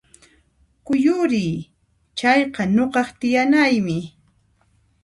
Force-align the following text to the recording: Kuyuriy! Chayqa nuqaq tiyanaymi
Kuyuriy! 0.85 1.53
Chayqa 2.17 2.61
nuqaq 2.75 3.09
tiyanaymi 3.19 3.97